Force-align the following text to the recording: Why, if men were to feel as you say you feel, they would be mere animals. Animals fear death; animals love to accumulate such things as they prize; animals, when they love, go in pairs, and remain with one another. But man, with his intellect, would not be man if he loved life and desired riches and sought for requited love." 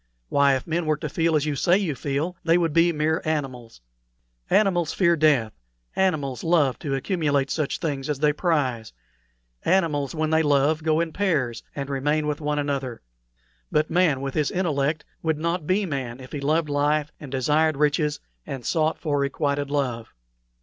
Why, 0.29 0.55
if 0.55 0.65
men 0.65 0.87
were 0.87 0.97
to 0.97 1.07
feel 1.07 1.35
as 1.35 1.45
you 1.45 1.55
say 1.55 1.77
you 1.77 1.93
feel, 1.93 2.35
they 2.43 2.57
would 2.57 2.73
be 2.73 2.91
mere 2.91 3.21
animals. 3.23 3.81
Animals 4.49 4.93
fear 4.93 5.15
death; 5.15 5.53
animals 5.95 6.43
love 6.43 6.79
to 6.79 6.95
accumulate 6.95 7.51
such 7.51 7.77
things 7.77 8.09
as 8.09 8.17
they 8.17 8.33
prize; 8.33 8.93
animals, 9.63 10.15
when 10.15 10.31
they 10.31 10.41
love, 10.41 10.81
go 10.81 11.01
in 11.01 11.13
pairs, 11.13 11.61
and 11.75 11.87
remain 11.87 12.25
with 12.25 12.41
one 12.41 12.57
another. 12.57 13.03
But 13.71 13.91
man, 13.91 14.21
with 14.21 14.33
his 14.33 14.49
intellect, 14.49 15.05
would 15.21 15.37
not 15.37 15.67
be 15.67 15.85
man 15.85 16.19
if 16.19 16.31
he 16.31 16.39
loved 16.41 16.67
life 16.67 17.11
and 17.19 17.31
desired 17.31 17.77
riches 17.77 18.19
and 18.47 18.65
sought 18.65 18.97
for 18.97 19.19
requited 19.19 19.69
love." 19.69 20.15